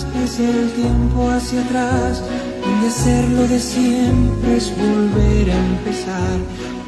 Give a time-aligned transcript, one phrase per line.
[0.00, 2.22] regrese el tiempo hacia atrás,
[2.64, 6.36] donde hacerlo de siempre es volver a empezar.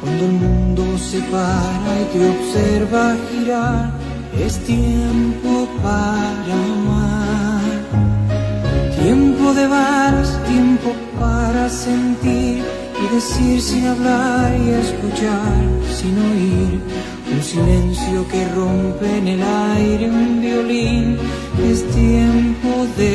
[0.01, 3.91] Cuando el mundo se para y te observa girar,
[4.39, 7.61] es tiempo para amar.
[9.01, 12.63] Tiempo de vals, tiempo para sentir
[13.01, 15.61] y decir sin hablar y escuchar
[15.95, 17.14] sin oír.
[17.31, 21.17] Un silencio que rompe en el aire un violín,
[21.71, 23.14] es tiempo de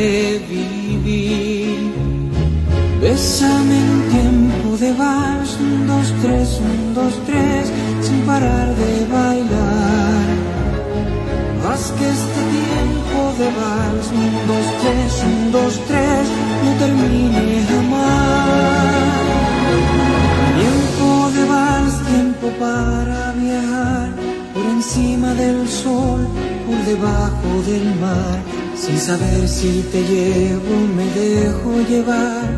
[27.66, 28.38] del mar,
[28.76, 32.48] sin saber si te llevo, me dejo llevar,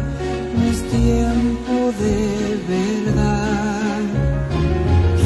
[0.57, 2.17] no es tiempo de
[2.75, 4.03] verdad.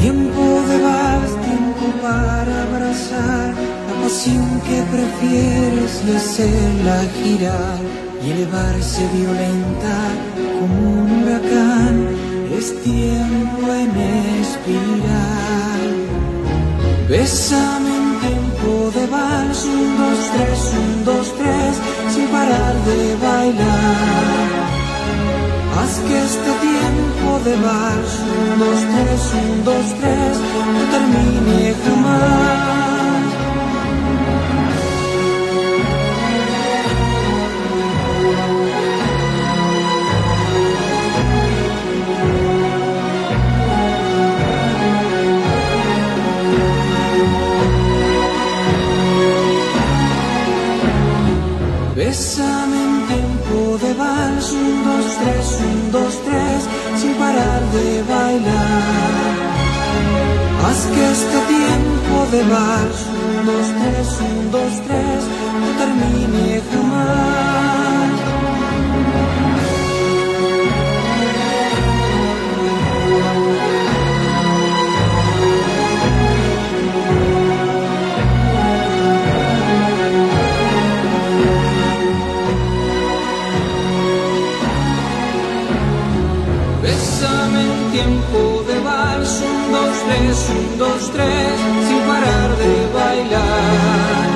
[0.01, 3.53] Tiempo de vals, tiempo para abrazar
[3.87, 7.79] la pasión que prefieres y hacerla girar
[8.23, 9.97] y elevarse violenta
[10.59, 11.95] como un huracán.
[12.57, 13.91] Es tiempo en
[14.41, 15.87] espiral.
[17.09, 17.96] Bésame
[18.57, 24.57] tiempo de vals, un, dos, tres, un, dos, tres, sin parar de bailar.
[25.79, 30.37] Haz que este tiempo de vals, un, dos, tres, un, dos, tres,
[30.73, 32.86] no termine jamás.
[54.67, 56.59] Un, dos, tres, un, dos, tres,
[56.99, 59.35] sin parar de bailar.
[60.65, 65.21] Haz que este tiempo de vals, un, dos, tres, un, dos, tres,
[65.61, 67.36] no termine jamás.
[87.97, 91.55] Tiempo de vals, un, dos, tres, un, dos, tres,
[91.87, 94.27] sin parar de bailar.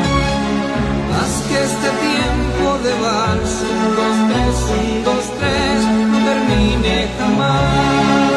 [1.17, 5.79] Haz que este tiempo de vals, un, dos, tres, un, dos, tres,
[6.11, 8.31] no termine jamás.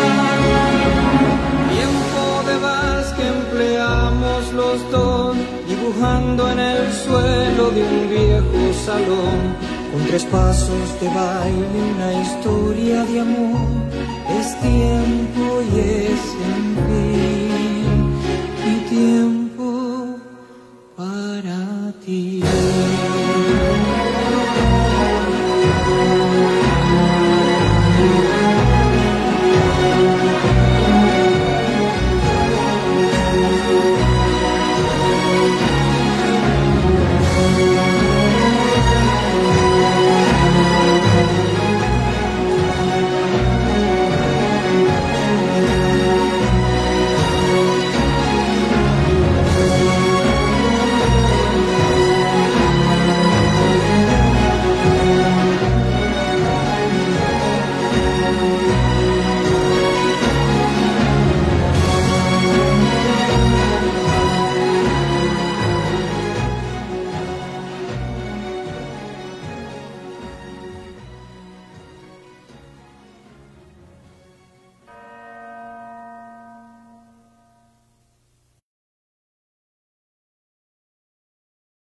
[1.76, 5.36] Tiempo de vals que empleamos los dos,
[5.70, 9.83] dibujando en el suelo de un viejo salón.
[9.94, 13.68] Con tres pasos de baile, una historia de amor,
[14.40, 16.93] es tiempo y es tiempo.